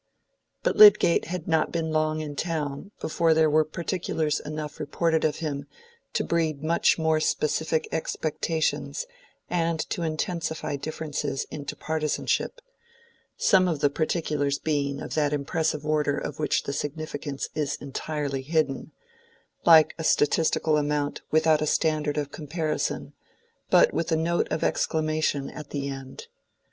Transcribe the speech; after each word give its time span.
But 0.63 0.77
Lydgate 0.77 1.25
had 1.25 1.47
not 1.47 1.71
been 1.71 1.91
long 1.91 2.21
in 2.21 2.29
the 2.31 2.35
town 2.41 2.89
before 2.99 3.35
there 3.35 3.51
were 3.51 3.63
particulars 3.63 4.39
enough 4.39 4.79
reported 4.79 5.23
of 5.23 5.35
him 5.45 5.67
to 6.13 6.23
breed 6.23 6.63
much 6.63 6.97
more 6.97 7.19
specific 7.19 7.87
expectations 7.91 9.05
and 9.47 9.79
to 9.91 10.01
intensify 10.01 10.75
differences 10.75 11.45
into 11.51 11.75
partisanship; 11.75 12.61
some 13.37 13.67
of 13.67 13.79
the 13.79 13.91
particulars 13.91 14.57
being 14.57 14.99
of 15.01 15.13
that 15.13 15.33
impressive 15.33 15.85
order 15.85 16.17
of 16.17 16.39
which 16.39 16.63
the 16.63 16.73
significance 16.73 17.49
is 17.53 17.75
entirely 17.75 18.41
hidden, 18.41 18.93
like 19.65 19.93
a 19.99 20.03
statistical 20.03 20.77
amount 20.77 21.21
without 21.29 21.61
a 21.61 21.67
standard 21.67 22.17
of 22.17 22.31
comparison, 22.31 23.13
but 23.69 23.93
with 23.93 24.11
a 24.11 24.17
note 24.17 24.47
of 24.51 24.63
exclamation 24.63 25.47
at 25.51 25.69
the 25.69 25.89
end. 25.89 26.25